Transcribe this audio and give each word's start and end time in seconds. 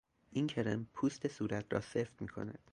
این 0.31 0.47
کرم 0.47 0.85
پوست 0.93 1.27
صورت 1.27 1.65
را 1.73 1.81
سفت 1.81 2.21
می 2.21 2.27
کند. 2.27 2.59